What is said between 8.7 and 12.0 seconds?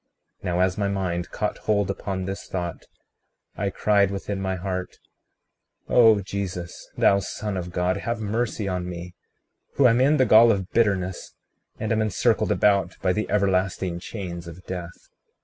me, who am in the gall of bitterness, and